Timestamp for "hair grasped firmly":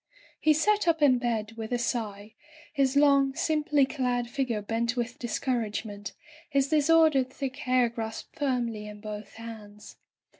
7.57-8.87